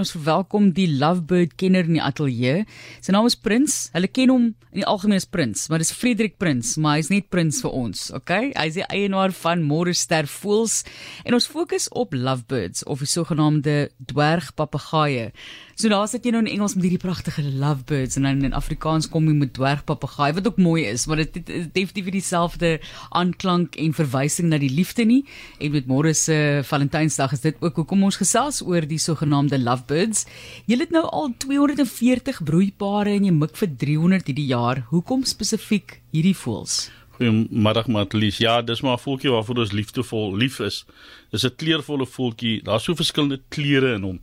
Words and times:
Ons 0.00 0.14
verwelkom 0.14 0.70
die 0.72 0.86
Lovebird 0.88 1.50
kenner 1.60 1.84
in 1.84 1.98
die 1.98 2.00
ateljee. 2.00 2.62
Sy 3.04 3.12
naam 3.12 3.26
is 3.28 3.34
Prins. 3.36 3.74
Hulle 3.92 4.08
ken 4.08 4.30
hom 4.32 4.46
in 4.72 4.78
die 4.78 4.86
algemeen 4.88 5.20
as 5.20 5.26
Prins, 5.28 5.66
maar 5.68 5.82
dis 5.82 5.92
Frederik 5.92 6.38
Prins, 6.40 6.70
maar 6.80 6.96
hy's 6.96 7.10
net 7.12 7.26
Prins 7.28 7.58
vir 7.60 7.74
ons, 7.76 8.06
okay? 8.16 8.54
Hy's 8.56 8.78
die 8.78 8.86
eienaar 8.88 9.36
van 9.36 9.60
Morester 9.68 10.24
Voels 10.32 10.78
en 11.28 11.36
ons 11.36 11.50
fokus 11.52 11.90
op 11.92 12.16
Lovebirds 12.16 12.86
of 12.88 13.04
die 13.04 13.10
sogenaamde 13.12 13.76
dwergpapegaaie. 14.14 15.28
So 15.74 15.88
daar 15.88 16.04
sit 16.10 16.26
jy 16.26 16.34
nou 16.34 16.42
in 16.44 16.50
Engels 16.52 16.74
met 16.76 16.84
hierdie 16.84 17.00
pragtige 17.00 17.42
lovebirds 17.42 18.18
en 18.20 18.26
dan 18.28 18.42
in 18.44 18.52
Afrikaans 18.56 19.08
kom 19.08 19.24
jy 19.30 19.32
met 19.38 19.54
dwergpapegaai 19.56 20.34
wat 20.36 20.46
ook 20.50 20.58
mooi 20.60 20.84
is, 20.84 21.06
maar 21.08 21.22
dit 21.22 21.38
het 21.38 21.48
definitief 21.72 22.10
dieselfde 22.12 22.72
aanklank 23.08 23.78
en 23.80 23.96
verwysing 23.96 24.50
na 24.50 24.60
die 24.60 24.70
liefde 24.70 25.06
nie. 25.08 25.22
En 25.58 25.72
met 25.72 25.88
môre 25.88 26.12
se 26.14 26.36
Valentynsdag 26.68 27.32
is 27.38 27.44
dit 27.46 27.64
ook 27.64 27.80
hoekom 27.80 28.04
ons 28.04 28.20
gesels 28.20 28.60
oor 28.66 28.84
die 28.84 29.00
sogenaamde 29.00 29.58
lovebirds. 29.62 30.26
Jy 30.68 30.82
het 30.84 30.92
nou 30.92 31.06
al 31.08 31.32
240 31.40 32.42
broeipare 32.44 33.16
en 33.16 33.30
jy 33.30 33.32
mik 33.32 33.56
vir 33.56 33.72
300 33.86 34.28
hierdie 34.28 34.50
jaar. 34.52 34.84
Hoekom 34.92 35.24
spesifiek 35.24 36.02
hierdie 36.12 36.36
voëls? 36.36 36.90
Goeiemiddag 37.16 37.88
Matlies. 37.88 38.38
Ja, 38.44 38.60
dis 38.62 38.80
maar 38.80 38.96
'n 39.00 39.04
voeltjie 39.04 39.30
waarvoor 39.30 39.56
ons 39.56 39.72
liefdevol 39.72 40.36
lief 40.36 40.60
is. 40.60 40.84
Dis 41.30 41.44
'n 41.44 41.56
kleurvolle 41.56 42.06
voeltjie. 42.06 42.62
Daar's 42.62 42.84
so 42.84 42.94
verskillende 42.94 43.40
kleure 43.48 43.94
in 43.94 44.02
hom. 44.02 44.20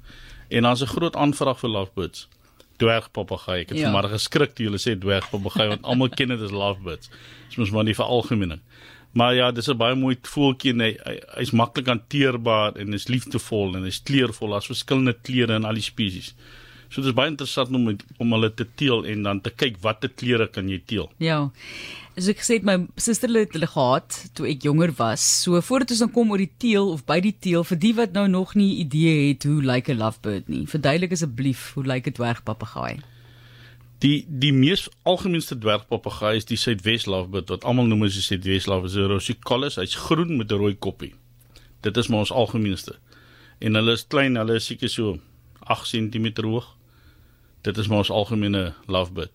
En 0.49 0.63
dan's 0.63 0.81
'n 0.81 0.93
groot 0.95 1.15
aanvraag 1.15 1.59
vir 1.59 1.69
lovebirds. 1.69 2.27
Dwergpapegaai. 2.77 3.59
Ek 3.61 3.69
het 3.69 3.77
ja. 3.77 3.89
vanmôre 3.89 4.09
geskrik 4.09 4.53
toe 4.55 4.65
hulle 4.65 4.81
sê 4.81 4.97
dwergpapegaai 4.97 5.67
want 5.67 5.83
almal 5.83 6.09
ken 6.09 6.27
dit 6.27 6.41
as 6.41 6.51
lovebirds. 6.51 7.09
Dis 7.47 7.57
mos 7.57 7.71
maar 7.71 7.83
nie 7.83 7.95
vir 7.95 8.05
algemeening. 8.05 8.61
Maar 9.11 9.35
ja, 9.35 9.51
dis 9.51 9.67
'n 9.67 9.77
baie 9.77 9.95
mooi 9.95 10.17
voeltjie 10.21 10.73
en 10.73 10.79
hy 10.79 10.97
hy's 11.37 11.51
hy 11.51 11.57
maklik 11.57 11.87
hanteerbaar 11.87 12.77
en 12.77 12.93
is 12.93 13.07
liefdevol 13.07 13.75
en 13.75 13.83
hy's 13.83 14.03
kleurvol. 14.03 14.49
Daar's 14.49 14.69
verskillende 14.69 15.17
kleure 15.21 15.55
in 15.55 15.65
al 15.65 15.73
die 15.73 15.81
spesies. 15.81 16.35
So 16.89 17.03
dit 17.03 17.11
is 17.11 17.17
baie 17.17 17.29
interessant 17.29 17.73
om 17.77 17.91
om 18.17 18.31
hulle 18.33 18.49
te 18.57 18.65
teel 18.75 19.05
en 19.05 19.23
dan 19.27 19.41
te 19.45 19.51
kyk 19.53 19.77
watter 19.83 20.09
kleure 20.09 20.47
kan 20.49 20.69
jy 20.69 20.79
teel. 20.89 21.09
Ja. 21.21 21.51
As 22.17 22.27
ek 22.31 22.41
gesê 22.41 22.57
het 22.57 22.65
my 22.65 22.79
suster 22.97 23.29
het 23.37 23.53
hulle 23.53 23.69
gehad 23.69 24.15
toe 24.33 24.47
ek 24.49 24.65
jonger 24.65 24.91
was. 24.97 25.21
So 25.43 25.61
voordat 25.61 25.93
ons 25.93 26.01
dan 26.03 26.11
kom 26.15 26.33
oor 26.33 26.41
die 26.41 26.49
teel 26.57 26.89
of 26.95 27.05
by 27.05 27.19
die 27.21 27.35
teel 27.45 27.63
vir 27.63 27.79
die 27.79 27.93
wat 27.99 28.17
nou 28.17 28.25
nog 28.27 28.55
nie 28.57 28.81
idee 28.81 29.29
het 29.29 29.45
hoe 29.45 29.61
lyk 29.61 29.89
'n 29.93 30.01
lovebird 30.01 30.49
nie. 30.49 30.65
Verduidelik 30.65 31.13
asseblief 31.13 31.71
hoe 31.77 31.85
lyk 31.85 32.07
'n 32.07 32.17
dwergpapegaai? 32.17 32.99
Die 33.99 34.25
die 34.27 34.53
mees 34.53 34.89
algemeenste 35.03 35.59
dwergpapegaai 35.59 36.37
is 36.37 36.45
die 36.45 36.57
Suidwes 36.57 37.05
lovebird 37.05 37.49
wat 37.49 37.63
almal 37.63 37.85
noem 37.85 38.03
as 38.03 38.17
die 38.17 38.25
Suidwes 38.25 38.65
lovebird, 38.65 38.97
is 38.97 39.11
Rosicollis. 39.11 39.75
Hy's 39.75 39.95
groen 39.95 40.37
met 40.37 40.51
'n 40.51 40.57
rooi 40.57 40.75
koppie. 40.75 41.13
Dit 41.81 41.97
is 41.97 42.07
maar 42.07 42.19
ons 42.19 42.31
algemeenste. 42.31 42.95
En 43.59 43.75
hulle 43.75 43.91
is 43.91 44.07
klein, 44.07 44.35
hulle 44.35 44.55
is 44.55 44.65
seker 44.65 44.89
so 44.89 45.19
8 45.59 45.87
cm 45.87 46.41
hoog. 46.41 46.78
Dit 47.61 47.77
is 47.77 47.87
maar 47.87 48.05
ons 48.05 48.11
algemene 48.11 48.73
lovebird. 48.87 49.33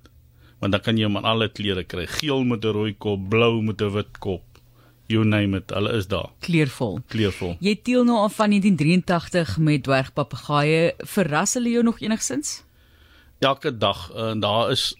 Want 0.58 0.72
dan 0.72 0.80
kan 0.80 0.96
jy 0.96 1.04
hom 1.04 1.18
in 1.20 1.28
alle 1.28 1.50
kleure 1.52 1.84
kry. 1.84 2.06
Geel 2.06 2.44
met 2.44 2.64
'n 2.64 2.72
rooi 2.72 2.94
kop, 2.94 3.28
blou 3.28 3.62
met 3.62 3.80
'n 3.82 3.92
wit 3.92 4.18
kop. 4.18 4.42
You 5.06 5.24
name 5.24 5.56
it, 5.56 5.70
hulle 5.70 5.92
is 5.92 6.06
daar. 6.06 6.30
Kleurvol. 6.40 7.00
Kleurvol. 7.08 7.56
Jy 7.60 7.74
teel 7.82 8.04
nou 8.04 8.16
al 8.16 8.30
van 8.32 8.48
1983 8.50 9.58
met 9.58 9.82
dwergpapegaaie. 9.82 10.94
Verras 10.98 11.54
hulle 11.54 11.70
jou 11.70 11.82
nog 11.84 12.00
enigsins? 12.00 12.62
Elke 13.38 13.78
dag 13.78 14.10
en 14.14 14.40
daar 14.40 14.70
is 14.70 14.94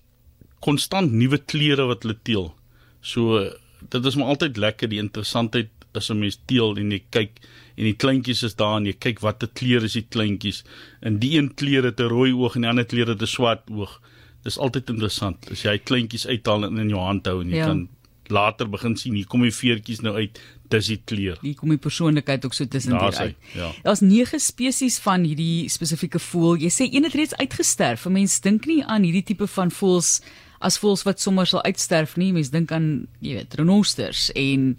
konstant 0.61 1.13
nuwe 1.13 1.39
kleure 1.39 1.87
wat 1.89 2.03
hulle 2.03 2.19
teel. 2.23 2.55
So 3.01 3.41
dit 3.89 4.05
is 4.05 4.17
maar 4.17 4.27
altyd 4.27 4.57
lekker 4.57 4.89
die 4.89 5.01
interessantheid 5.01 5.71
as 5.97 6.11
'n 6.11 6.19
mens 6.19 6.39
teel 6.47 6.77
en 6.77 6.91
jy 6.91 7.03
kyk 7.11 7.41
en 7.77 7.85
die 7.85 7.97
kleintjies 7.97 8.43
is 8.43 8.55
daar 8.55 8.77
en 8.77 8.87
jy 8.87 8.95
kyk 8.99 9.21
watter 9.21 9.49
kleure 9.49 9.85
is 9.85 9.99
die 9.99 10.07
kleintjies 10.09 10.65
en 11.03 11.19
die 11.19 11.37
een 11.39 11.55
kleur 11.55 11.85
het 11.85 12.01
'n 12.01 12.09
rooi 12.09 12.33
oog 12.33 12.57
en 12.57 12.63
die 12.63 12.71
ander 12.71 12.85
kleur 12.85 13.09
het 13.09 13.23
'n 13.23 13.27
swart 13.27 13.71
oog. 13.71 14.01
Dis 14.45 14.59
altyd 14.59 14.91
interessant 14.91 15.51
as 15.51 15.63
jy 15.63 15.79
kleintjies 15.79 16.27
uithaal 16.27 16.65
en 16.65 16.79
in 16.79 16.89
jou 16.89 17.01
hand 17.01 17.27
hou 17.27 17.41
en 17.41 17.51
jy 17.51 17.57
ja. 17.57 17.67
kan 17.67 17.89
later 18.29 18.69
begin 18.71 18.97
sien 18.97 19.15
hier 19.15 19.27
kom 19.27 19.43
die 19.43 19.53
veertjies 19.53 20.01
nou 20.05 20.15
uit 20.17 20.39
dis 20.73 20.87
die 20.87 21.01
kleur. 21.05 21.39
Hier 21.43 21.57
kom 21.59 21.73
die 21.75 21.81
persoonlikheid 21.81 22.45
ook 22.45 22.55
so 22.55 22.67
tussen 22.67 22.97
daar 22.97 23.15
uit. 23.15 23.37
Ja. 23.55 23.71
Daar's 23.83 24.01
9 24.01 24.41
spesies 24.41 24.99
van 24.99 25.25
hierdie 25.25 25.69
spesifieke 25.69 26.19
voël. 26.19 26.57
Jy 26.65 26.71
sê 26.73 26.89
een 26.89 27.05
het 27.05 27.15
reeds 27.15 27.37
uitgesterf. 27.37 28.07
Mense 28.09 28.41
dink 28.45 28.67
nie 28.71 28.83
aan 28.85 29.05
hierdie 29.07 29.23
tipe 29.23 29.47
van 29.47 29.71
voëls 29.71 30.21
as 30.65 30.79
voëls 30.81 31.05
wat 31.05 31.21
sommer 31.21 31.47
sal 31.47 31.63
uitsterf 31.63 32.17
nie. 32.17 32.33
Mense 32.33 32.53
dink 32.55 32.73
aan, 32.73 33.07
jy 33.21 33.39
weet, 33.41 33.59
renosters 33.61 34.31
en 34.33 34.75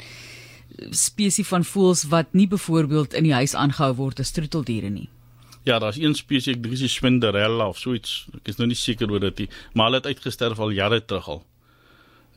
spesies 0.91 1.47
van 1.47 1.63
voëls 1.63 2.05
wat 2.11 2.33
nie 2.33 2.47
byvoorbeeld 2.47 3.13
in 3.13 3.27
die 3.27 3.33
huis 3.33 3.55
aangehou 3.55 3.93
word 3.95 4.19
as 4.19 4.33
troeteldiere 4.35 4.89
nie. 4.89 5.09
Ja, 5.65 5.79
daar's 5.79 5.97
een 5.97 6.13
spesies, 6.13 6.53
ek 6.53 6.61
dink 6.61 6.77
dis 6.77 6.93
Swinderella 6.93 7.67
of 7.71 7.79
so 7.81 7.95
iets. 7.97 8.25
Ek 8.37 8.51
is 8.53 8.59
nou 8.59 8.67
nie 8.69 8.77
seker 8.77 9.09
oor 9.11 9.23
dit 9.23 9.45
nie, 9.45 9.47
maar 9.73 9.89
hulle 9.89 10.01
het 10.03 10.11
uitgesterf 10.13 10.59
al 10.61 10.75
jare 10.75 11.01
terug 11.01 11.29
al. 11.35 11.41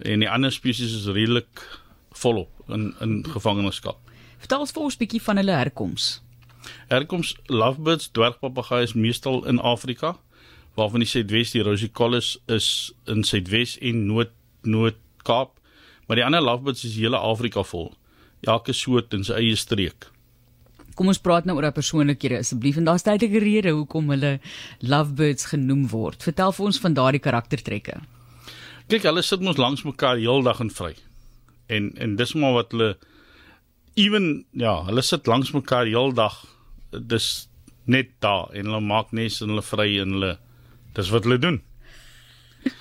En 0.06 0.25
die 0.25 0.31
ander 0.31 0.53
spesies 0.54 0.94
is 0.97 1.09
redelik 1.10 1.65
volop 2.22 2.72
in 2.72 2.94
in 3.04 3.21
gevangenskap. 3.28 4.00
Vertel 4.38 4.65
ons 4.65 4.72
vir 4.72 4.82
ons 4.82 4.94
'n 4.97 5.03
bietjie 5.05 5.22
van 5.22 5.37
hulle 5.37 5.53
herkoms. 5.53 6.22
Herkoms 6.88 7.37
lovebirds, 7.47 8.09
dwergpapegaai 8.12 8.82
is 8.82 8.94
meestal 8.94 9.44
in 9.47 9.59
Afrika, 9.60 10.16
waarvan 10.75 11.00
die 11.00 11.09
Suidwes 11.09 11.50
die 11.50 11.62
Rosicollis 11.62 12.38
is 12.47 12.93
in 13.06 13.25
Suidwes 13.25 13.78
en 13.78 14.06
Noord 14.06 14.32
Noord-Kaap, 14.62 15.50
maar 16.06 16.16
die 16.16 16.25
ander 16.25 16.41
lovebirds 16.41 16.84
is 16.84 16.97
hele 16.97 17.19
Afrika 17.19 17.62
vol 17.62 17.94
elke 18.47 18.72
soort 18.72 19.15
in 19.15 19.25
sy 19.25 19.34
eie 19.41 19.56
streek. 19.56 20.09
Kom 20.99 21.10
ons 21.12 21.21
praat 21.22 21.47
nou 21.47 21.56
oor 21.56 21.66
'n 21.66 21.72
persoonlikhede 21.72 22.38
asseblief 22.38 22.76
en 22.76 22.84
daar's 22.84 23.03
tydelike 23.06 23.38
rede 23.38 23.71
hoekom 23.71 24.10
hulle 24.10 24.41
lovebirds 24.81 25.44
genoem 25.47 25.88
word. 25.88 26.22
Vertel 26.22 26.53
vir 26.53 26.66
ons 26.66 26.78
van 26.78 26.94
daardie 26.94 27.21
karaktertrekke. 27.21 28.00
Kyk, 28.88 29.03
hulle 29.03 29.22
sit 29.22 29.41
mos 29.41 29.56
langs 29.56 29.84
mekaar 29.84 30.16
heeldag 30.16 30.60
en 30.60 30.71
vry. 30.71 30.94
En 31.69 31.93
en 31.97 32.16
dis 32.16 32.34
maar 32.34 32.53
wat 32.53 32.72
hulle 32.72 32.97
ewen 33.94 34.44
ja, 34.53 34.84
hulle 34.84 35.03
sit 35.03 35.26
langs 35.26 35.53
mekaar 35.53 35.87
heeldag. 35.87 36.44
Dis 36.91 37.49
net 37.84 38.09
daar 38.20 38.50
en 38.53 38.66
hulle 38.66 38.81
maak 38.81 39.12
nes 39.12 39.41
en 39.43 39.49
hulle 39.49 39.62
vry 39.62 39.99
en 40.00 40.12
hulle 40.16 40.38
dis 40.94 41.10
wat 41.10 41.25
hulle 41.25 41.38
doen. 41.38 41.60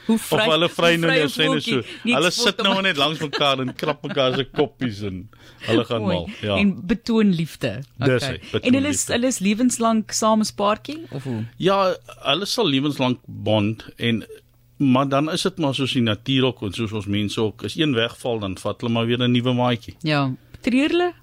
Hoe 0.07 0.17
vry, 0.17 0.45
of 0.45 0.53
hulle 0.53 0.69
vry 0.71 0.91
nou 1.01 1.11
sê 1.31 1.47
net 1.51 1.65
so. 1.65 1.81
Hulle 2.03 2.31
sit 2.33 2.63
nou 2.65 2.75
net 2.85 2.99
langs 2.99 3.19
mekaar 3.23 3.61
en 3.63 3.73
krap 3.77 4.03
mekaar 4.07 4.37
se 4.39 4.45
koppies 4.49 5.03
en 5.07 5.21
hulle 5.67 5.85
gaan 5.89 6.07
mal. 6.07 6.27
Ja. 6.41 6.57
En 6.57 6.73
betoon 6.87 7.33
liefde. 7.35 7.73
Okay. 7.99 8.17
Dis, 8.17 8.57
en 8.61 8.79
hulle 8.79 8.93
is 8.95 9.05
hulle 9.11 9.31
is 9.33 9.39
lewenslank 9.43 10.15
saam 10.15 10.43
as 10.45 10.53
paartjie 10.55 10.99
of 11.11 11.27
hoe? 11.29 11.43
Ja, 11.61 11.79
hulle 12.25 12.49
sal 12.49 12.69
lewenslank 12.71 13.21
bond 13.25 13.87
en 13.97 14.25
maar 14.77 15.07
dan 15.09 15.31
is 15.33 15.41
dit 15.41 15.57
maar 15.57 15.73
soos 15.73 15.95
die 15.97 16.03
natuur 16.05 16.51
ook 16.51 16.61
en 16.67 16.73
soos 16.73 16.91
ons 16.93 17.07
mense 17.09 17.41
ook. 17.41 17.63
As 17.65 17.77
een 17.77 17.95
wegval 17.97 18.43
dan 18.43 18.57
vat 18.61 18.81
hulle 18.81 18.93
maar 18.93 19.07
weer 19.09 19.23
'n 19.23 19.31
nuwe 19.31 19.53
maatjie. 19.53 19.95
Ja. 20.01 20.29
Treur 20.61 20.89
hulle? 20.89 21.13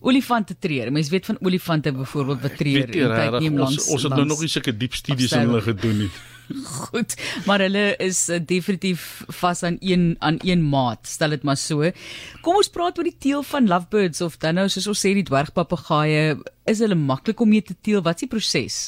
Olifante 0.00 0.56
treur. 0.58 0.92
Mense 0.92 1.10
weet 1.10 1.26
van 1.26 1.38
olifante 1.40 1.92
byvoorbeeld 1.92 2.40
wat 2.40 2.56
treur 2.56 2.84
en 2.84 2.90
tyd 2.90 3.40
neem 3.40 3.58
langs. 3.58 3.76
Ons, 3.76 3.88
ons 3.88 4.02
het 4.02 4.14
nou 4.14 4.24
nog 4.26 4.40
nie 4.40 4.48
sulke 4.48 4.76
diep 4.76 4.94
studies 4.94 5.32
in 5.32 5.48
hulle 5.48 5.60
gedoen 5.60 5.98
nie. 5.98 6.10
Goed, 6.88 7.14
maar 7.46 7.60
hulle 7.60 7.92
is 8.00 8.28
uh, 8.32 8.38
definitief 8.40 9.24
vas 9.40 9.62
aan 9.62 9.76
een 9.80 10.16
aan 10.24 10.38
een 10.40 10.62
maat, 10.64 11.06
stel 11.06 11.34
dit 11.36 11.42
maar 11.42 11.56
so. 11.60 11.90
Kom 12.44 12.56
ons 12.60 12.70
praat 12.72 12.98
oor 12.98 13.08
die 13.08 13.16
teel 13.20 13.42
van 13.42 13.68
lovebirds 13.68 14.22
of 14.24 14.38
dan 14.40 14.56
nou 14.60 14.68
soos 14.72 14.88
ons 14.88 15.02
sê 15.04 15.12
die 15.16 15.26
dwergpapegaaie, 15.28 16.38
is 16.68 16.80
hulle 16.84 16.96
maklik 16.98 17.40
om 17.44 17.52
mee 17.52 17.64
te 17.64 17.76
teel? 17.80 18.02
Wat 18.02 18.16
is 18.16 18.26
die 18.26 18.32
proses? 18.32 18.78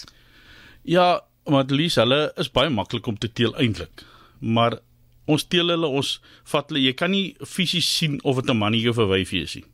Ja, 0.89 1.21
maar 1.51 1.69
Lies, 1.69 1.99
hulle 2.01 2.31
is 2.41 2.51
baie 2.53 2.71
maklik 2.73 3.07
om 3.07 3.19
te 3.19 3.29
teel 3.33 3.53
eintlik. 3.61 4.05
Maar 4.41 4.79
ons 5.31 5.45
teel 5.45 5.69
hulle, 5.73 5.87
ons 5.87 6.17
vat 6.53 6.71
hulle, 6.71 6.87
jy 6.89 6.95
kan 6.97 7.13
nie 7.13 7.37
fisies 7.47 7.87
sien 7.87 8.19
of 8.25 8.41
dit 8.41 8.51
'n 8.51 8.57
mannetjie 8.57 8.91
of 8.91 8.99
'n 8.99 9.11
wyfie 9.11 9.43
is 9.43 9.55
nie. 9.55 9.65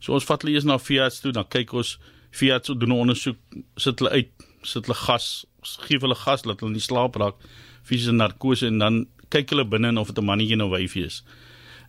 So 0.00 0.12
ons 0.12 0.24
vat 0.24 0.42
hulle 0.42 0.54
eers 0.54 0.64
na 0.64 0.78
Fiat 0.78 1.20
toe, 1.22 1.32
dan 1.32 1.48
kyk 1.48 1.72
ons 1.72 1.98
Fiat 2.30 2.66
doen 2.66 2.92
'n 2.92 3.00
ondersoek, 3.00 3.38
sit 3.76 3.98
hulle 3.98 4.10
uit, 4.10 4.30
sit 4.64 4.88
hulle 4.88 4.98
gas 4.98 5.44
gee 5.86 6.00
hulle 6.00 6.16
gas 6.18 6.44
laat 6.44 6.60
hulle 6.60 6.74
nie 6.74 6.84
slaap 6.84 7.16
raak 7.20 7.40
fisiese 7.84 8.14
narkose 8.16 8.68
en 8.70 8.80
dan 8.82 9.04
kyk 9.34 9.54
hulle 9.54 9.66
binne 9.68 9.94
of 10.00 10.12
dit 10.12 10.18
'n 10.18 10.24
mannetjie 10.30 10.62
of 10.62 10.70
wyfie 10.70 11.06
is. 11.06 11.22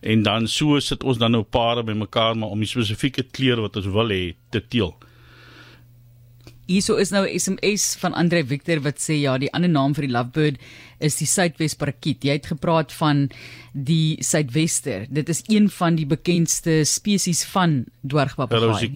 En 0.02 0.22
dan 0.22 0.48
so 0.48 0.78
sit 0.80 1.04
ons 1.04 1.18
dan 1.18 1.32
nou 1.32 1.42
pare 1.42 1.82
bymekaar 1.82 2.36
maar 2.36 2.48
om 2.48 2.60
die 2.60 2.68
spesifieke 2.68 3.22
kleur 3.22 3.60
wat 3.60 3.76
ons 3.76 3.86
wil 3.86 4.08
hê 4.08 4.34
te 4.50 4.60
teel. 4.60 4.94
Hierso 6.66 6.96
is 6.96 7.10
nou 7.10 7.22
SMS 7.38 7.96
van 8.00 8.12
Andre 8.12 8.44
Victor 8.44 8.80
wat 8.82 8.98
sê 8.98 9.20
ja, 9.20 9.38
die 9.38 9.52
ander 9.54 9.70
naam 9.70 9.94
vir 9.94 10.08
die 10.08 10.12
lovebird 10.12 10.56
is 10.98 11.16
die 11.16 11.26
Suidwes 11.26 11.76
parakiet. 11.78 12.24
Jy 12.24 12.32
het 12.32 12.46
gepraat 12.46 12.92
van 12.92 13.28
die 13.72 14.16
Suidwester. 14.20 15.06
Dit 15.08 15.28
is 15.28 15.44
een 15.46 15.70
van 15.70 15.94
die 15.94 16.06
bekendste 16.06 16.84
spesies 16.84 17.44
van 17.44 17.84
dwergpapegaai. 18.02 18.90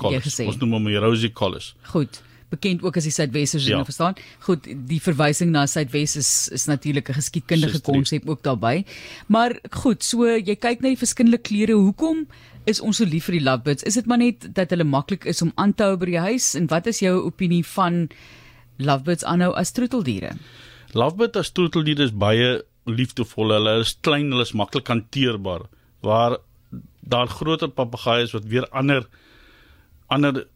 Ons 0.46 0.58
noem 0.58 0.72
hom 0.72 0.84
die 0.84 0.98
Rosie 0.98 1.32
Collis. 1.32 1.74
Goed 1.92 2.22
bekend 2.50 2.82
ook 2.82 2.96
as 2.98 3.06
die 3.06 3.14
Suidwesers, 3.14 3.66
ja. 3.68 3.78
jy 3.78 3.86
verstaan. 3.88 4.18
Goed, 4.46 4.66
die 4.66 5.00
verwysing 5.02 5.52
na 5.54 5.66
Suidwes 5.70 6.16
is 6.20 6.30
is 6.52 6.66
natuurlik 6.66 7.08
'n 7.08 7.18
geskiedkundige 7.18 7.80
konsep 7.80 8.28
ook 8.28 8.42
daarbey. 8.42 8.84
Maar 9.26 9.58
goed, 9.70 10.04
so 10.04 10.26
jy 10.26 10.56
kyk 10.56 10.80
na 10.80 10.88
die 10.88 11.02
verskillende 11.04 11.38
kleure, 11.38 11.78
hoekom 11.78 12.26
is 12.64 12.80
ons 12.80 13.00
so 13.00 13.04
lief 13.04 13.28
vir 13.28 13.38
die 13.38 13.44
lovebirds? 13.44 13.82
Is 13.82 13.94
dit 13.94 14.06
maar 14.06 14.18
net 14.18 14.54
dat 14.54 14.70
hulle 14.70 14.84
maklik 14.84 15.24
is 15.24 15.42
om 15.42 15.52
aan 15.54 15.74
te 15.74 15.82
hou 15.88 15.96
by 15.96 16.10
die 16.10 16.18
huis 16.18 16.54
en 16.54 16.66
wat 16.66 16.86
is 16.86 17.00
jou 17.00 17.14
opinie 17.24 17.64
van 17.64 18.08
lovebirds 18.76 19.24
aanhou 19.24 19.52
as 19.54 19.72
troeteldiere? 19.72 20.34
Lovebird 20.92 21.36
as 21.36 21.52
troeteldiere 21.52 22.04
is 22.04 22.12
baie 22.12 22.60
liefdevol. 22.90 23.54
Hulle 23.54 23.80
is 23.80 23.96
klein, 24.00 24.30
hulle 24.32 24.46
is 24.46 24.54
maklik 24.56 24.88
hanteerbaar. 24.88 25.68
Waar 26.02 26.38
daar 27.00 27.28
groter 27.28 27.68
papegaaie 27.68 28.26
is 28.28 28.34
wat 28.36 28.44
weer 28.44 28.68
ander 28.70 29.06
ander 30.10 30.46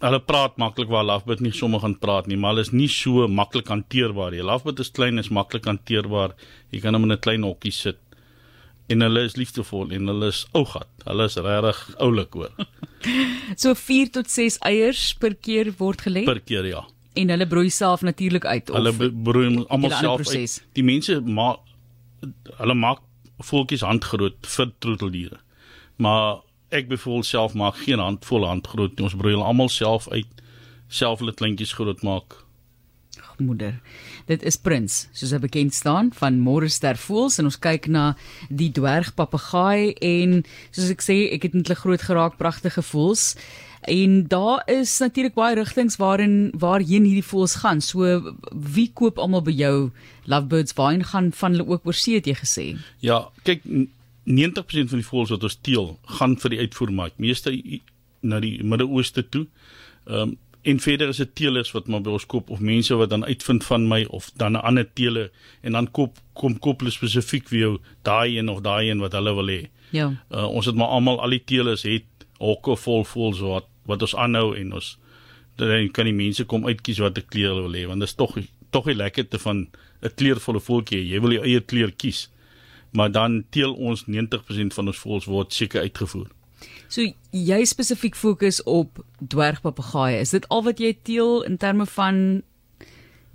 hulle 0.00 0.20
praat 0.20 0.56
maklik 0.60 0.88
waar 0.92 1.04
lovebird 1.08 1.40
nie 1.40 1.52
sommer 1.52 1.80
gaan 1.80 1.94
praat 1.98 2.26
nie, 2.28 2.36
maar 2.36 2.52
hulle 2.54 2.60
is 2.66 2.72
nie 2.72 2.88
so 2.88 3.26
maklik 3.28 3.68
hanteerbaar 3.72 4.30
nie. 4.34 4.42
Lovebird 4.44 4.80
is 4.80 4.90
klein, 4.90 5.18
is 5.18 5.30
maklik 5.32 5.64
hanteerbaar. 5.64 6.34
Jy 6.72 6.80
kan 6.80 6.94
hom 6.94 7.04
in 7.04 7.12
'n 7.12 7.18
klein 7.20 7.42
hokkie 7.42 7.72
sit. 7.72 7.98
En 8.88 9.00
hulle 9.00 9.24
is 9.24 9.36
liefdevol 9.36 9.90
en 9.90 10.06
hulle 10.06 10.26
is 10.28 10.46
ou 10.54 10.64
gat. 10.64 10.88
Hulle 11.06 11.24
is 11.24 11.36
regtig 11.36 11.94
oulik 12.00 12.32
hoor. 12.34 12.50
So 13.56 13.74
4 13.74 14.10
tot 14.10 14.26
6 14.30 14.58
eiers 14.66 15.14
per 15.14 15.34
keer 15.34 15.72
word 15.78 16.00
gelê 16.02 16.24
Per 16.24 16.40
keer 16.40 16.64
ja. 16.66 16.84
en 17.14 17.28
hulle 17.28 17.46
broei 17.46 17.70
self 17.70 18.02
natuurlik 18.02 18.44
uit 18.44 18.68
Hulle 18.68 18.88
of 18.88 18.98
be- 18.98 19.10
broei 19.12 19.64
almal 19.68 19.90
self 19.90 20.16
proses? 20.22 20.58
uit. 20.60 20.74
Die 20.74 20.82
mense 20.82 21.20
maak 21.20 21.60
hulle 22.58 22.74
maak 22.74 22.98
voeltjies 23.42 23.80
handgroot 23.82 24.46
vir 24.46 24.72
troeteldiere. 24.80 25.38
Maar 25.98 26.40
ek 26.76 26.90
byvoorbeeld 26.90 27.26
self 27.28 27.54
maak 27.58 27.78
geen 27.84 28.02
handvol 28.02 28.46
handgroot 28.46 28.96
nie. 28.96 29.06
Ons 29.08 29.16
broei 29.18 29.34
hulle 29.34 29.46
almal 29.46 29.70
self 29.72 30.08
uit, 30.12 30.42
self 30.88 31.22
hulle 31.22 31.34
kleintjies 31.36 31.76
groot 31.76 32.02
maak. 32.06 32.42
moeder. 33.38 33.80
Dit 34.26 34.42
is 34.48 34.56
Prins, 34.56 35.08
soos 35.12 35.32
hy 35.34 35.38
bekend 35.42 35.74
staan 35.76 36.08
van 36.16 36.38
Morester 36.40 36.96
Voels 36.96 37.36
en 37.36 37.50
ons 37.50 37.58
kyk 37.60 37.88
na 37.92 38.14
die 38.48 38.70
dwergpapegaai 38.72 39.92
en 40.00 40.38
soos 40.70 40.88
ek 40.94 41.04
sê, 41.04 41.16
ek 41.36 41.44
het 41.44 41.56
met 41.56 41.68
hulle 41.68 41.80
groot 41.82 42.06
geraak, 42.08 42.38
pragtige 42.40 42.84
voels. 42.90 43.34
En 43.86 44.24
daar 44.26 44.64
is 44.72 44.96
natuurlik 44.98 45.36
baie 45.36 45.54
rigtings 45.54 45.98
waarin 46.00 46.50
waarheen 46.58 47.04
hierdie 47.06 47.26
voels 47.28 47.58
gaan. 47.62 47.80
So 47.84 48.32
wie 48.50 48.88
koop 48.94 49.20
almal 49.22 49.44
by 49.46 49.54
jou 49.54 49.76
lovebirds? 50.24 50.74
Waarheen 50.74 51.04
gaan 51.06 51.30
van 51.32 51.54
hulle 51.54 51.68
ook 51.68 51.86
oor 51.86 51.94
see 51.94 52.16
het 52.18 52.26
jy 52.26 52.34
gesê? 52.40 52.66
Ja, 53.04 53.28
kyk 53.46 53.62
90% 54.26 54.90
van 54.90 54.98
die 55.00 55.06
voëls 55.06 55.30
wat 55.30 55.44
ons 55.46 55.58
teel, 55.62 55.92
gaan 56.18 56.36
vir 56.42 56.50
die 56.50 56.58
uitvoermark, 56.58 57.18
meeste 57.22 57.52
na 58.26 58.40
die 58.42 58.58
Midde-Ooste 58.62 59.28
toe. 59.28 59.46
Ehm 60.06 60.34
um, 60.34 60.36
en 60.66 60.80
verder 60.82 61.08
is 61.08 61.20
dit 61.22 61.34
teelers 61.38 61.68
wat 61.70 61.86
maar 61.86 62.02
by 62.02 62.10
ons 62.16 62.24
koop 62.26 62.48
of 62.50 62.58
mense 62.58 62.94
wat 62.98 63.12
dan 63.12 63.22
uitvind 63.24 63.64
van 63.68 63.84
my 63.86 64.00
of 64.18 64.32
dan 64.34 64.56
'n 64.58 64.66
ander 64.66 64.86
teele 64.98 65.30
en 65.62 65.72
dan 65.72 65.90
koop 65.90 66.18
kom 66.32 66.58
koop 66.58 66.80
hulle 66.80 66.90
spesifiek 66.90 67.48
vir 67.48 67.58
jou 67.58 67.78
daai 68.02 68.38
een 68.38 68.48
of 68.48 68.60
daai 68.60 68.90
een 68.90 68.98
wat 68.98 69.12
hulle 69.12 69.34
wil 69.34 69.46
hê. 69.46 69.68
Ja. 69.90 70.08
Uh, 70.30 70.48
ons 70.50 70.66
het 70.66 70.74
maar 70.74 70.88
almal 70.88 71.20
al 71.20 71.30
die 71.30 71.44
teelers 71.44 71.82
het 71.82 72.26
hokke 72.38 72.76
vol 72.76 73.04
voëls 73.04 73.40
wat 73.40 73.66
wat 73.86 74.02
ons 74.02 74.16
aanhou 74.16 74.56
en 74.56 74.72
ons 74.72 74.98
dan 75.56 75.90
kan 75.90 76.04
die 76.04 76.12
mense 76.14 76.44
kom 76.44 76.66
uitkies 76.66 76.98
watter 76.98 77.22
kleur 77.22 77.54
hulle 77.54 77.62
wil 77.62 77.78
hê 77.80 77.86
want 77.86 78.00
dit 78.00 78.08
is 78.08 78.14
tog 78.14 78.36
tog 78.70 78.84
die 78.84 78.98
lekkerte 78.98 79.38
van 79.38 79.68
'n 80.02 80.14
kleurvolle 80.14 80.60
voeltjie. 80.60 81.08
Jy 81.08 81.20
wil 81.20 81.32
jou 81.32 81.44
eie 81.44 81.60
kleur 81.60 81.92
kies. 81.92 82.28
Maar 82.92 83.10
dan 83.12 83.44
teel 83.50 83.74
ons 83.74 84.04
90% 84.06 84.74
van 84.74 84.86
ons 84.86 84.98
voëls 84.98 85.24
word 85.24 85.52
seker 85.52 85.80
uitgevoer. 85.80 86.28
So 86.88 87.02
jy 87.30 87.64
spesifiek 87.64 88.16
fokus 88.16 88.62
op 88.62 89.04
dwergpapegaaie. 89.18 90.20
Is 90.20 90.30
dit 90.30 90.46
al 90.48 90.62
wat 90.62 90.80
jy 90.80 90.94
teel 91.02 91.42
in 91.42 91.56
terme 91.56 91.86
van 91.86 92.42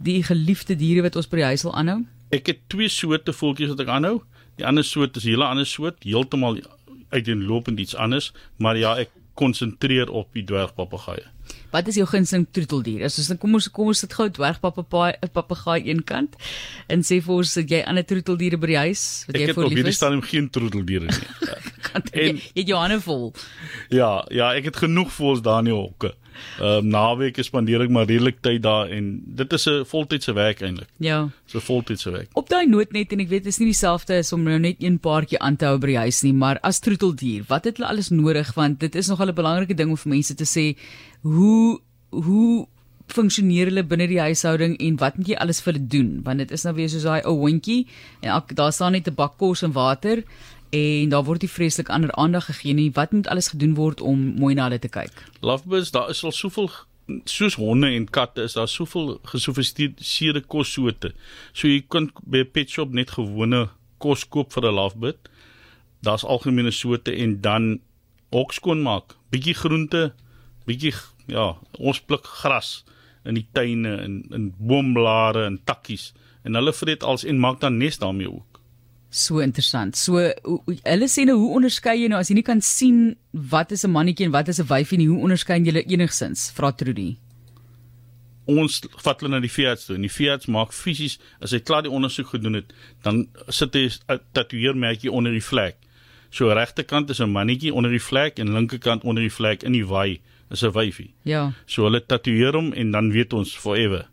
die 0.01 0.23
geliefde 0.23 0.75
diere 0.75 1.03
wat 1.05 1.15
ons 1.19 1.29
by 1.29 1.41
die 1.41 1.49
huis 1.51 1.65
wil 1.67 1.75
aanhou? 1.77 1.99
Ek 2.31 2.47
het 2.47 2.61
twee 2.71 2.89
soorte 2.89 3.35
voeltjies 3.35 3.73
wat 3.73 3.83
ek 3.83 3.91
aanhou. 3.91 4.21
Die 4.57 4.65
ander 4.67 4.85
soort 4.87 5.17
is 5.17 5.25
'n 5.25 5.35
hele 5.35 5.45
ander 5.45 5.65
soort, 5.65 6.03
heeltemal 6.03 6.57
uiteenlopend 7.09 7.79
iets 7.79 7.95
anders, 7.95 8.31
maar 8.57 8.77
ja, 8.77 8.95
ek 8.97 9.09
konsentreer 9.41 10.09
op 10.13 10.29
die 10.37 10.43
dwergpapegaaie. 10.47 11.25
Wat 11.71 11.87
is 11.87 11.97
jou 11.99 12.05
gunsteling 12.07 12.45
troeteldier? 12.55 13.03
As 13.07 13.17
ons 13.19 13.31
kom 13.41 13.55
ons 13.57 13.67
kom 13.73 13.89
ons 13.91 13.99
sit 14.03 14.13
gou 14.15 14.27
dwergpapegaai 14.29 15.17
'n 15.23 15.31
papegaai 15.33 15.81
eenkant 15.91 16.35
en 16.87 17.01
sê 17.03 17.19
vir 17.23 17.33
ons 17.35 17.53
dat 17.57 17.69
jy 17.73 17.81
ander 17.87 18.03
troeteldiere 18.07 18.57
by 18.61 18.67
die 18.67 18.77
huis 18.85 19.03
wat 19.27 19.35
Ek 19.35 19.41
jy 19.41 19.47
het 19.47 19.55
vir 19.55 19.63
op 19.65 19.69
lief 19.71 19.77
hierdie 19.79 19.89
is. 19.95 19.99
stadium 19.99 20.21
geen 20.21 20.49
troeteldiere 20.49 21.05
nie. 21.07 21.27
en 21.95 22.01
en- 22.13 22.37
jy 22.37 22.61
het 22.61 22.67
jou 22.67 22.79
hande 22.79 22.99
vol. 23.01 23.33
Ja, 23.89 24.11
ja, 24.31 24.53
ek 24.55 24.65
het 24.71 24.77
genoeg 24.85 25.11
voels 25.11 25.41
daar 25.41 25.59
in 25.59 25.71
die 25.71 25.73
hokke. 25.75 26.13
Ehm 26.59 26.85
um, 26.85 26.87
naweke 26.91 27.43
spandeer 27.43 27.81
ek 27.81 27.89
maar 27.89 28.05
redelik 28.05 28.41
tyd 28.41 28.61
daar 28.63 28.89
en 28.89 29.21
dit 29.25 29.53
is 29.53 29.67
'n 29.67 29.85
voltydse 29.85 30.33
werk 30.33 30.61
eintlik. 30.61 30.89
Ja. 30.97 31.29
So 31.45 31.59
voltydse 31.59 32.11
werk. 32.11 32.29
Op 32.33 32.49
daai 32.49 32.67
noot 32.67 32.91
net 32.91 33.11
en 33.11 33.19
ek 33.19 33.29
weet 33.29 33.43
dit 33.43 33.53
is 33.53 33.59
nie 33.59 33.71
dieselfde 33.71 34.17
as 34.17 34.33
om 34.33 34.43
nou 34.43 34.59
net 34.59 34.75
een 34.79 34.99
paartjie 34.99 35.39
aan 35.39 35.55
te 35.55 35.65
hou 35.65 35.77
by 35.77 35.87
die 35.87 35.97
huis 35.97 36.21
nie, 36.23 36.33
maar 36.33 36.59
as 36.61 36.79
troeteldier, 36.79 37.43
wat 37.47 37.65
het 37.65 37.77
hulle 37.77 37.89
alles 37.89 38.09
nodig 38.09 38.53
want 38.53 38.79
dit 38.79 38.95
is 38.95 39.07
nogal 39.07 39.27
'n 39.27 39.35
belangrike 39.35 39.73
ding 39.75 39.89
om 39.89 39.97
vir 39.97 40.09
mense 40.09 40.35
te 40.35 40.45
sê 40.45 40.75
hoe 41.21 41.79
hoe 42.09 42.67
funksioneer 43.11 43.71
hulle 43.71 43.83
binne 43.87 44.07
die 44.07 44.21
huishouding 44.21 44.77
en 44.79 44.97
wat 45.01 45.17
moet 45.19 45.33
jy 45.33 45.37
alles 45.43 45.61
vir 45.63 45.73
hulle 45.73 45.87
doen 45.95 46.11
want 46.27 46.43
dit 46.43 46.51
is 46.57 46.63
nou 46.67 46.73
weer 46.77 46.91
soos 46.91 47.07
daai 47.07 47.21
ou 47.29 47.35
hondjie 47.43 47.85
en 48.21 48.31
elke 48.37 48.57
daar 48.57 48.73
staan 48.75 48.95
net 48.97 49.07
'n 49.07 49.15
bak 49.15 49.37
kos 49.37 49.63
en 49.67 49.73
water 49.75 50.23
en 50.71 51.09
daar 51.09 51.23
word 51.23 51.41
nie 51.41 51.51
vreeslik 51.51 51.89
ander 51.89 52.11
aandag 52.11 52.45
gegee 52.45 52.73
nie 52.73 52.91
wat 52.95 53.11
moet 53.11 53.27
alles 53.27 53.51
gedoen 53.53 53.75
word 53.75 54.01
om 54.01 54.17
mooi 54.39 54.55
na 54.55 54.69
hulle 54.69 54.79
te 54.79 54.89
kyk 54.89 55.25
Lovebirds, 55.41 55.91
daar 55.91 56.09
is 56.09 56.23
al 56.23 56.31
soveel 56.31 56.71
soos 57.25 57.55
honde 57.59 57.89
en 57.91 58.09
katte 58.09 58.43
is 58.47 58.53
daar 58.53 58.67
soveel 58.67 59.19
gesofistikeerde 59.23 60.41
kossoorte. 60.41 61.13
So 61.53 61.67
jy 61.67 61.83
kan 61.87 62.11
by 62.23 62.43
'n 62.43 62.51
pet 62.51 62.69
shop 62.69 62.91
net 62.91 63.11
gewone 63.11 63.69
kos 63.97 64.23
koop 64.23 64.53
vir 64.53 64.65
'n 64.65 64.75
lovebird. 64.75 65.29
Daar's 66.01 66.23
algemene 66.23 66.71
soorte 66.71 67.11
en 67.11 67.41
dan 67.41 67.79
ook 68.29 68.53
skoonmaak. 68.53 69.15
Bietjie 69.29 69.53
groente, 69.53 70.13
bietjie 70.65 70.93
ja, 71.27 71.57
ons 71.79 71.99
pluk 71.99 72.25
gras 72.25 72.83
in 73.25 73.33
die 73.33 73.47
tuine 73.51 73.97
en 73.97 74.23
in 74.31 74.53
boomblare 74.57 75.45
en 75.45 75.59
takkies 75.63 76.13
en 76.43 76.55
hulle 76.55 76.73
vreet 76.73 77.03
als 77.03 77.23
en 77.23 77.39
maak 77.39 77.59
dan 77.59 77.77
nes 77.77 77.97
daarmee 77.97 78.31
ook. 78.31 78.50
So 79.11 79.41
interessant. 79.43 79.97
So 79.99 80.21
hulle 80.23 81.07
sê 81.11 81.25
nou 81.27 81.35
hoe 81.41 81.55
onderskei 81.57 81.97
jy 81.99 82.07
nou 82.11 82.19
as 82.21 82.29
jy 82.31 82.37
nie 82.37 82.47
kan 82.47 82.61
sien 82.63 83.17
wat 83.33 83.73
is 83.75 83.83
'n 83.83 83.91
mannetjie 83.91 84.25
en 84.25 84.31
wat 84.31 84.47
is 84.47 84.59
'n 84.59 84.67
wyfie 84.67 84.97
nie, 84.97 85.07
hoe 85.07 85.19
onderskei 85.19 85.59
jy 85.59 85.83
enigsins? 85.83 86.51
Vra 86.55 86.71
Trudy. 86.71 87.17
ons 88.45 88.81
vat 89.03 89.19
hulle 89.21 89.31
na 89.31 89.39
die 89.39 89.51
veearts 89.51 89.85
toe 89.85 89.95
en 89.95 90.01
die 90.01 90.11
veearts 90.11 90.47
maak 90.47 90.73
fisies 90.73 91.19
as 91.41 91.51
hy 91.51 91.59
klaar 91.59 91.83
die 91.83 91.91
ondersoek 91.91 92.33
gedoen 92.33 92.53
het 92.53 92.73
dan 93.03 93.27
sit 93.49 93.73
hy 93.73 93.89
'n 94.09 94.19
tatoeëermerkie 94.33 95.11
onder 95.11 95.31
die 95.31 95.43
vlek. 95.43 95.75
So 96.31 96.53
regterkant 96.53 97.09
is 97.09 97.19
'n 97.19 97.31
mannetjie 97.31 97.73
onder 97.73 97.91
die 97.91 97.99
vlek 97.99 98.39
en 98.39 98.53
linkerkant 98.53 99.03
onder 99.03 99.21
die 99.21 99.35
vlek 99.39 99.63
in 99.63 99.73
die 99.73 99.85
wy 99.85 100.19
is 100.49 100.63
'n 100.63 100.71
wyfie. 100.71 101.13
Ja. 101.23 101.51
So 101.65 101.83
hulle 101.83 102.05
tatoeëer 102.05 102.53
hom 102.53 102.73
en 102.73 102.91
dan 102.91 103.11
weet 103.11 103.33
ons 103.33 103.57
forever 103.57 104.07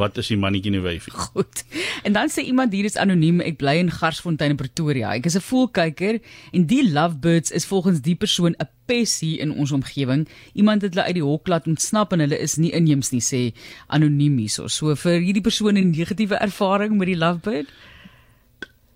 wat 0.00 0.18
is 0.20 0.30
die 0.32 0.38
mannetjie 0.40 0.72
en 0.72 0.78
die 0.78 0.84
wyfie. 0.84 1.14
Goed. 1.28 1.64
En 2.06 2.16
dan 2.16 2.32
sê 2.32 2.44
iemand 2.48 2.74
hier 2.74 2.88
is 2.88 2.98
anoniem, 3.00 3.42
ek 3.44 3.58
bly 3.60 3.76
in 3.82 3.92
Garsfontein 3.92 4.54
in 4.54 4.60
Pretoria. 4.60 5.12
Ek 5.14 5.28
is 5.28 5.36
'n 5.38 5.44
voelkyker 5.44 6.20
en 6.52 6.66
die 6.66 6.82
lovebirds 6.88 7.52
is 7.52 7.68
volgens 7.68 8.00
die 8.00 8.16
persoon 8.16 8.56
'n 8.58 8.68
pes 8.90 9.20
hier 9.20 9.40
in 9.44 9.52
ons 9.52 9.72
omgewing. 9.72 10.26
Iemand 10.54 10.82
het 10.82 10.94
hulle 10.94 11.06
uit 11.06 11.18
die 11.20 11.26
hok 11.26 11.48
laat 11.48 11.66
ontsnap 11.66 12.12
en 12.12 12.24
hulle 12.24 12.38
is 12.38 12.56
nie 12.56 12.72
inheems 12.72 13.12
nie, 13.12 13.22
sê 13.22 13.52
anoniem 13.88 14.38
hierso. 14.38 14.68
So 14.68 14.94
vir 14.94 15.20
hierdie 15.20 15.44
persoon 15.44 15.76
'n 15.76 15.90
negatiewe 15.90 16.40
ervaring 16.40 16.96
met 16.98 17.06
die 17.06 17.20
lovebird. 17.20 17.68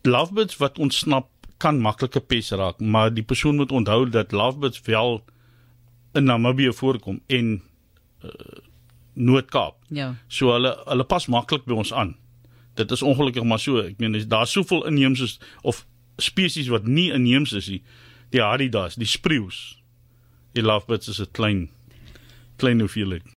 Lovebirds 0.02 0.56
wat 0.56 0.78
ontsnap 0.78 1.28
kan 1.58 1.80
maklike 1.80 2.20
pes 2.20 2.50
raak, 2.50 2.80
maar 2.80 3.14
die 3.14 3.22
persoon 3.22 3.56
moet 3.56 3.72
onthou 3.72 4.10
dat 4.10 4.32
lovebirds 4.32 4.80
wel 4.84 5.22
in 6.14 6.24
Namibië 6.24 6.72
voorkom 6.72 7.20
en 7.26 7.62
uh, 8.24 8.30
Noord-Kaap. 9.14 9.76
Ja. 9.88 10.14
So 10.28 10.52
hulle 10.52 10.74
hulle 10.84 11.04
pas 11.04 11.26
maklik 11.26 11.64
by 11.64 11.78
ons 11.78 11.92
aan. 11.92 12.16
Dit 12.74 12.90
is 12.90 13.02
ongelukkig 13.02 13.44
maar 13.46 13.62
so. 13.62 13.78
Ek 13.82 13.98
meen 14.02 14.16
daar's 14.28 14.52
soveel 14.52 14.86
inheemse 14.86 15.38
of 15.62 15.84
spesies 16.18 16.68
wat 16.68 16.86
nie 16.86 17.10
inheems 17.12 17.52
is 17.52 17.68
nie. 17.70 17.82
Die 18.34 18.42
haridas, 18.42 18.98
die 18.98 19.08
spreeus. 19.08 19.78
Die 20.54 20.62
lovebirds 20.62 21.08
is 21.08 21.20
'n 21.20 21.30
klein 21.32 21.70
klein 22.56 22.80
hoeveelheid. 22.80 23.24